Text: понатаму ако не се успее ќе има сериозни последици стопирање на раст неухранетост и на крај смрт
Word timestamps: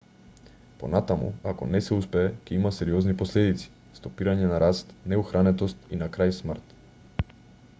понатаму 0.83 1.27
ако 1.51 1.65
не 1.73 1.81
се 1.87 1.97
успее 2.03 2.31
ќе 2.47 2.55
има 2.57 2.71
сериозни 2.77 3.13
последици 3.19 3.69
стопирање 3.99 4.49
на 4.53 4.63
раст 4.65 4.95
неухранетост 5.13 5.85
и 5.97 6.01
на 6.01 6.09
крај 6.17 6.35
смрт 6.39 6.75